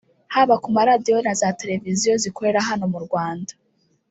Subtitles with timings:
[0.33, 3.53] haba ku maradiyo na za televiziyo zikorera hano mu Rwanda